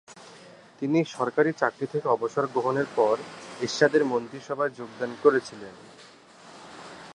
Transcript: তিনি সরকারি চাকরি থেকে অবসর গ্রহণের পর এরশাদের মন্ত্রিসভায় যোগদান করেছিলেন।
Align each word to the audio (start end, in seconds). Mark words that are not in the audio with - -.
তিনি 0.81 0.99
সরকারি 1.15 1.51
চাকরি 1.53 1.85
থেকে 1.87 2.07
অবসর 2.07 2.45
গ্রহণের 2.53 2.87
পর 2.97 3.15
এরশাদের 3.59 4.03
মন্ত্রিসভায় 4.05 4.73
যোগদান 4.79 5.11
করেছিলেন। 5.23 5.75